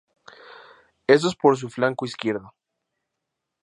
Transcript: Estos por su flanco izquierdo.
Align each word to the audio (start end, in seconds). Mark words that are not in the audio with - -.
Estos 1.05 1.35
por 1.35 1.57
su 1.57 1.69
flanco 1.69 2.07
izquierdo. 2.07 2.55